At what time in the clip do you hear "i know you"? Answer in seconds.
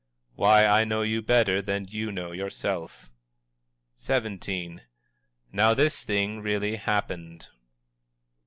0.65-1.21